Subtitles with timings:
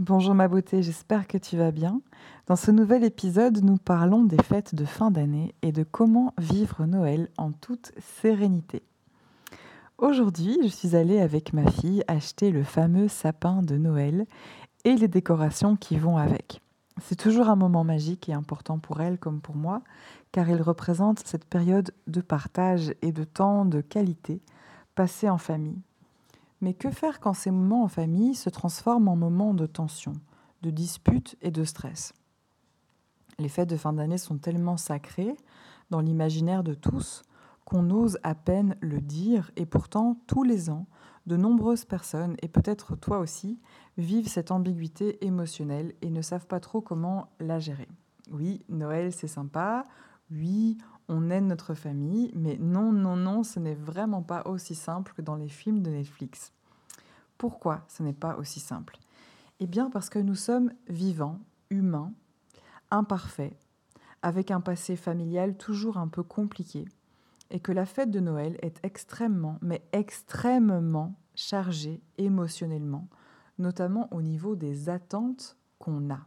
[0.00, 2.00] Bonjour ma beauté, j'espère que tu vas bien.
[2.48, 6.84] Dans ce nouvel épisode, nous parlons des fêtes de fin d'année et de comment vivre
[6.84, 8.82] Noël en toute sérénité.
[9.98, 14.26] Aujourd'hui, je suis allée avec ma fille acheter le fameux sapin de Noël
[14.82, 16.60] et les décorations qui vont avec.
[17.00, 19.80] C'est toujours un moment magique et important pour elle comme pour moi,
[20.32, 24.42] car il représente cette période de partage et de temps de qualité
[24.96, 25.78] passé en famille,
[26.64, 30.14] mais que faire quand ces moments en famille se transforment en moments de tension,
[30.62, 32.14] de dispute et de stress?
[33.38, 35.36] Les fêtes de fin d'année sont tellement sacrées
[35.90, 37.22] dans l'imaginaire de tous
[37.66, 40.86] qu'on ose à peine le dire et pourtant tous les ans,
[41.26, 43.60] de nombreuses personnes, et peut-être toi aussi,
[43.98, 47.88] vivent cette ambiguïté émotionnelle et ne savent pas trop comment la gérer.
[48.30, 49.84] Oui, Noël c'est sympa,
[50.34, 55.12] oui, on aide notre famille, mais non, non, non, ce n'est vraiment pas aussi simple
[55.16, 56.52] que dans les films de Netflix.
[57.38, 58.98] Pourquoi ce n'est pas aussi simple?
[59.60, 61.40] Eh bien parce que nous sommes vivants,
[61.70, 62.12] humains,
[62.90, 63.56] imparfaits,
[64.22, 66.86] avec un passé familial toujours un peu compliqué,
[67.50, 73.08] et que la fête de Noël est extrêmement, mais extrêmement chargée émotionnellement,
[73.58, 76.26] notamment au niveau des attentes qu'on a.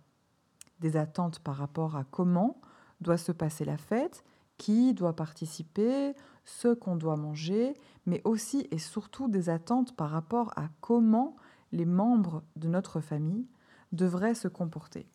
[0.79, 2.61] Des attentes par rapport à comment
[3.01, 4.23] doit se passer la fête,
[4.57, 6.15] qui doit participer,
[6.45, 7.73] ce qu'on doit manger,
[8.05, 11.35] mais aussi et surtout des attentes par rapport à comment
[11.71, 13.47] les membres de notre famille
[13.91, 15.07] devraient se comporter.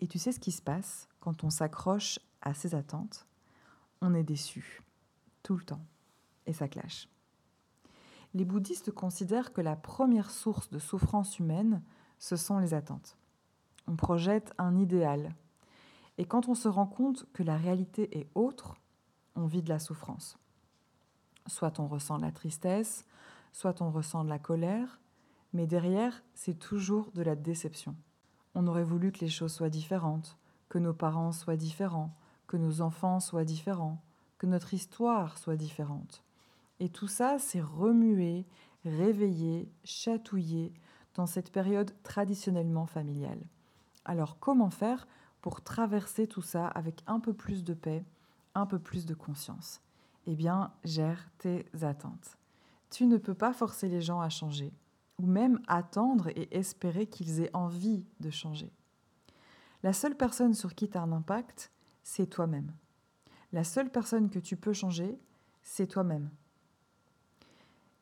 [0.00, 3.26] Et tu sais ce qui se passe quand on s'accroche à ces attentes?
[4.00, 4.82] On est déçu,
[5.42, 5.84] tout le temps,
[6.46, 7.08] et ça clash.
[8.34, 11.82] Les bouddhistes considèrent que la première source de souffrance humaine,
[12.18, 13.16] ce sont les attentes.
[13.86, 15.34] On projette un idéal,
[16.18, 18.76] et quand on se rend compte que la réalité est autre,
[19.36, 20.38] on vit de la souffrance.
[21.46, 23.04] Soit on ressent la tristesse,
[23.52, 25.00] soit on ressent de la colère,
[25.52, 27.94] mais derrière, c'est toujours de la déception.
[28.54, 30.36] On aurait voulu que les choses soient différentes,
[30.68, 32.14] que nos parents soient différents,
[32.46, 34.02] que nos enfants soient différents,
[34.38, 36.22] que notre histoire soit différente.
[36.80, 38.46] Et tout ça, c'est remué,
[38.84, 40.72] réveillé, chatouillé
[41.14, 43.40] dans cette période traditionnellement familiale.
[44.04, 45.06] Alors comment faire
[45.44, 48.02] pour traverser tout ça avec un peu plus de paix,
[48.54, 49.82] un peu plus de conscience
[50.26, 52.38] Eh bien, gère tes attentes.
[52.88, 54.72] Tu ne peux pas forcer les gens à changer,
[55.18, 58.72] ou même attendre et espérer qu'ils aient envie de changer.
[59.82, 61.70] La seule personne sur qui tu as un impact,
[62.02, 62.72] c'est toi-même.
[63.52, 65.18] La seule personne que tu peux changer,
[65.62, 66.30] c'est toi-même.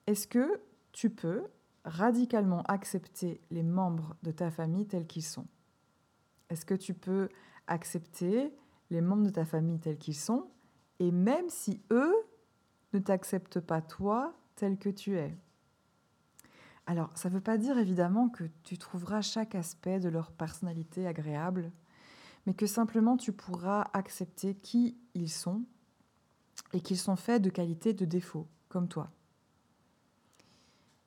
[0.06, 0.60] Est-ce que
[0.92, 1.42] tu peux
[1.84, 5.48] radicalement accepter les membres de ta famille tels qu'ils sont?
[6.52, 7.30] Est-ce que tu peux
[7.66, 8.52] accepter
[8.90, 10.50] les membres de ta famille tels qu'ils sont
[10.98, 12.14] et même si eux
[12.92, 15.34] ne t'acceptent pas toi tel que tu es?
[16.86, 21.06] Alors, ça ne veut pas dire évidemment que tu trouveras chaque aspect de leur personnalité
[21.06, 21.72] agréable,
[22.44, 25.62] mais que simplement tu pourras accepter qui ils sont
[26.74, 29.10] et qu'ils sont faits de qualités de défauts, comme toi.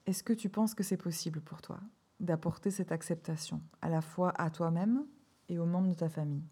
[0.07, 1.79] Est-ce que tu penses que c'est possible pour toi
[2.19, 5.05] d'apporter cette acceptation à la fois à toi-même
[5.49, 6.43] et aux membres de ta famille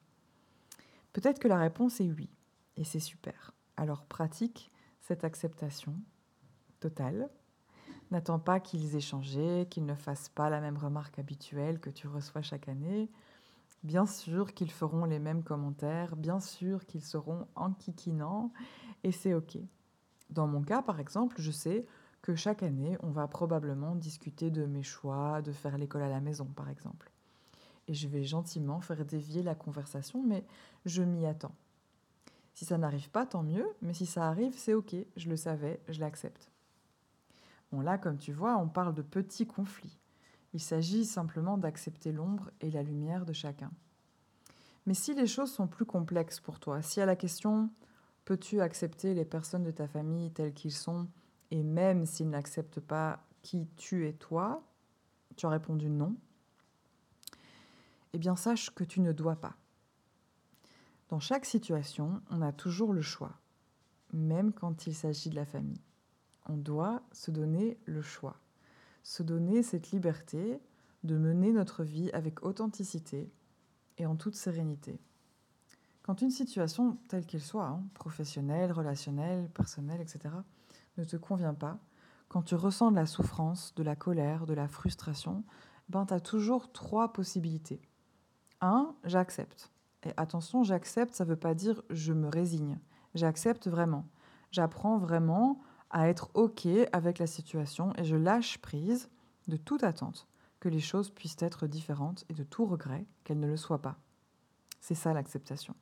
[1.14, 2.30] Peut-être que la réponse est oui,
[2.76, 3.54] et c'est super.
[3.78, 5.96] Alors pratique cette acceptation
[6.80, 7.30] totale.
[8.10, 12.08] N'attends pas qu'ils aient changé, qu'ils ne fassent pas la même remarque habituelle que tu
[12.08, 13.10] reçois chaque année.
[13.84, 18.52] Bien sûr qu'ils feront les mêmes commentaires, bien sûr qu'ils seront enquiquinants,
[19.04, 19.58] et c'est OK.
[20.30, 21.86] Dans mon cas, par exemple, je sais
[22.22, 26.22] que chaque année, on va probablement discuter de mes choix, de faire l'école à la
[26.22, 27.12] maison, par exemple
[27.88, 30.46] et je vais gentiment faire dévier la conversation, mais
[30.86, 31.56] je m'y attends.
[32.54, 35.82] Si ça n'arrive pas, tant mieux, mais si ça arrive, c'est ok, je le savais,
[35.90, 36.52] je l'accepte.
[37.72, 39.98] Bon là, comme tu vois, on parle de petits conflits.
[40.54, 43.72] Il s'agit simplement d'accepter l'ombre et la lumière de chacun.
[44.86, 47.72] Mais si les choses sont plus complexes pour toi, si à la question
[48.26, 51.08] peux-tu accepter les personnes de ta famille telles qu'ils sont,
[51.52, 54.64] et même s'ils n'acceptent pas qui tu es toi,
[55.36, 56.16] tu as répondu non,
[58.14, 59.56] eh bien sache que tu ne dois pas.
[61.10, 63.40] Dans chaque situation, on a toujours le choix,
[64.14, 65.82] même quand il s'agit de la famille.
[66.48, 68.40] On doit se donner le choix,
[69.02, 70.60] se donner cette liberté
[71.04, 73.32] de mener notre vie avec authenticité
[73.98, 75.00] et en toute sérénité.
[76.04, 80.36] Quand une situation, telle qu'elle soit, hein, professionnelle, relationnelle, personnelle, etc.,
[80.98, 81.80] ne te convient pas,
[82.28, 85.44] quand tu ressens de la souffrance, de la colère, de la frustration,
[85.90, 87.82] ben, tu as toujours trois possibilités.
[88.66, 89.74] Un, j'accepte.
[90.04, 92.80] Et attention, j'accepte, ça ne veut pas dire je me résigne.
[93.14, 94.08] J'accepte vraiment.
[94.52, 99.10] J'apprends vraiment à être OK avec la situation et je lâche prise
[99.50, 100.30] de toute attente
[100.62, 103.98] que les choses puissent être différentes et de tout regret qu'elles ne le soient pas.
[104.80, 105.76] C'est ça l'acceptation.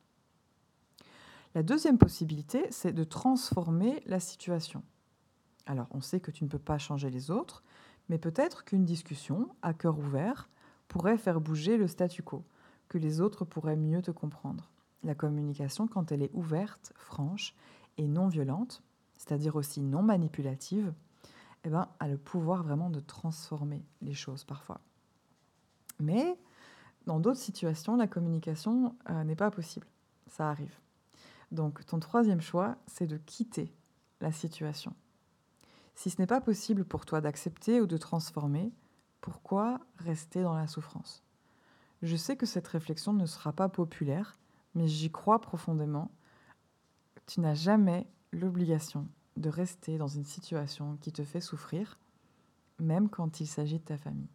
[1.53, 4.81] La deuxième possibilité, c'est de transformer la situation.
[5.67, 7.61] Alors, on sait que tu ne peux pas changer les autres,
[8.09, 10.49] mais peut-être qu'une discussion à cœur ouvert
[10.87, 12.43] pourrait faire bouger le statu quo,
[12.91, 14.69] que les autres pourraient mieux te comprendre.
[15.03, 17.55] La communication, quand elle est ouverte, franche
[17.97, 18.83] et non violente,
[19.17, 20.93] c'est-à-dire aussi non manipulative,
[21.63, 24.81] eh ben, a le pouvoir vraiment de transformer les choses parfois.
[26.01, 26.37] Mais
[27.05, 29.87] dans d'autres situations, la communication euh, n'est pas possible.
[30.27, 30.77] Ça arrive.
[31.53, 33.73] Donc ton troisième choix, c'est de quitter
[34.19, 34.93] la situation.
[35.95, 38.73] Si ce n'est pas possible pour toi d'accepter ou de transformer,
[39.21, 41.23] pourquoi rester dans la souffrance?
[42.01, 44.37] Je sais que cette réflexion ne sera pas populaire,
[44.73, 46.11] mais j'y crois profondément.
[47.27, 49.07] Tu n'as jamais l'obligation
[49.37, 51.99] de rester dans une situation qui te fait souffrir,
[52.79, 54.29] même quand il s'agit de ta famille.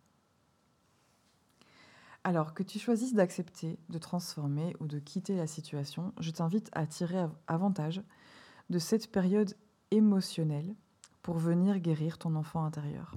[2.25, 6.87] Alors que tu choisisses d'accepter, de transformer ou de quitter la situation, je t'invite à
[6.87, 8.03] tirer avantage
[8.69, 9.55] de cette période
[9.91, 10.75] émotionnelle
[11.23, 13.15] pour venir guérir ton enfant intérieur.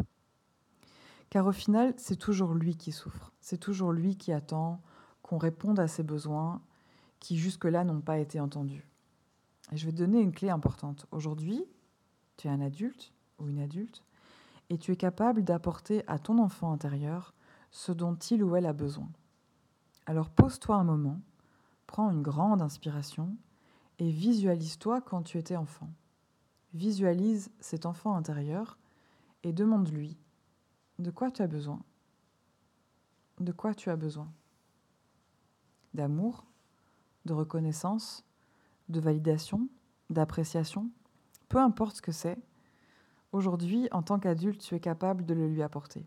[1.30, 4.82] Car au final, c'est toujours lui qui souffre, c'est toujours lui qui attend
[5.22, 6.62] qu'on réponde à ses besoins
[7.20, 8.88] qui jusque-là n'ont pas été entendus.
[9.72, 11.06] Et je vais te donner une clé importante.
[11.12, 11.64] Aujourd'hui,
[12.38, 14.04] tu es un adulte ou une adulte
[14.70, 17.34] et tu es capable d'apporter à ton enfant intérieur
[17.72, 19.10] ce dont il ou elle a besoin.
[20.06, 21.20] Alors pose-toi un moment,
[21.86, 23.36] prends une grande inspiration
[24.00, 25.90] et visualise-toi quand tu étais enfant.
[26.74, 28.78] Visualise cet enfant intérieur
[29.44, 30.18] et demande-lui
[31.00, 31.80] de quoi tu as besoin?
[33.40, 34.30] De quoi tu as besoin?
[35.94, 36.46] D'amour,
[37.26, 38.26] de reconnaissance,
[38.90, 39.70] de validation,
[40.10, 40.92] d'appréciation,
[41.48, 42.38] peu importe ce que c'est.
[43.32, 46.06] Aujourd'hui, en tant qu'adulte, tu es capable de le lui apporter.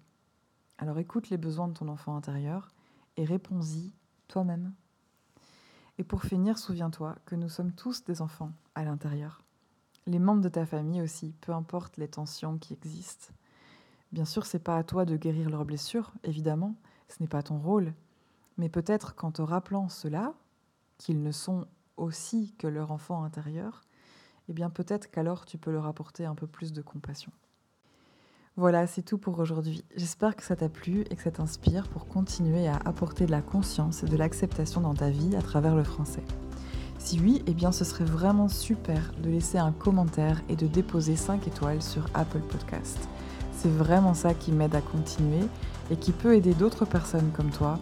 [0.77, 2.69] Alors écoute les besoins de ton enfant intérieur
[3.17, 3.94] et réponds-y
[4.29, 4.75] toi-même.
[5.97, 9.43] Et pour finir, souviens-toi que nous sommes tous des enfants à l'intérieur.
[10.06, 13.33] Les membres de ta famille aussi, peu importe les tensions qui existent.
[14.12, 16.75] Bien sûr, c'est pas à toi de guérir leurs blessures, évidemment,
[17.09, 17.94] ce n'est pas ton rôle.
[18.59, 20.35] Mais peut-être qu'en te rappelant cela,
[20.99, 21.67] qu'ils ne sont
[21.97, 23.81] aussi que leur enfant intérieur,
[24.49, 27.32] eh bien peut-être qu'alors tu peux leur apporter un peu plus de compassion.
[28.56, 29.82] Voilà, c'est tout pour aujourd'hui.
[29.96, 33.41] J'espère que ça t'a plu et que ça t'inspire pour continuer à apporter de la
[33.41, 36.22] conscience et de l'acceptation dans ta vie à travers le français.
[36.98, 41.17] Si oui, eh bien ce serait vraiment super de laisser un commentaire et de déposer
[41.17, 43.08] 5 étoiles sur Apple Podcast.
[43.62, 45.46] C'est vraiment ça qui m'aide à continuer
[45.92, 47.78] et qui peut aider d'autres personnes comme toi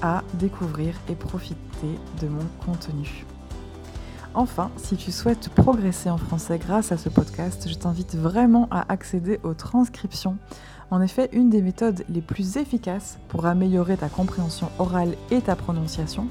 [0.00, 3.26] à découvrir et profiter de mon contenu.
[4.32, 8.90] Enfin, si tu souhaites progresser en français grâce à ce podcast, je t'invite vraiment à
[8.90, 10.38] accéder aux transcriptions.
[10.90, 15.56] En effet, une des méthodes les plus efficaces pour améliorer ta compréhension orale et ta
[15.56, 16.26] prononciation,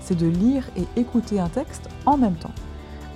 [0.00, 2.54] c'est de lire et écouter un texte en même temps.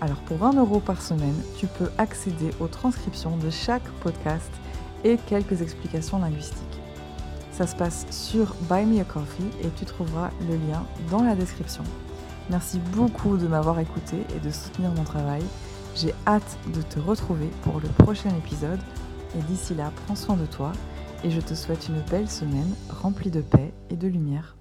[0.00, 4.52] Alors pour 1 euro par semaine, tu peux accéder aux transcriptions de chaque podcast
[5.04, 6.64] et quelques explications linguistiques.
[7.52, 11.34] Ça se passe sur Buy Me a Coffee et tu trouveras le lien dans la
[11.34, 11.82] description.
[12.50, 15.42] Merci beaucoup de m'avoir écouté et de soutenir mon travail.
[15.94, 18.80] J'ai hâte de te retrouver pour le prochain épisode.
[19.36, 20.72] Et d'ici là, prends soin de toi
[21.24, 24.57] et je te souhaite une belle semaine remplie de paix et de lumière.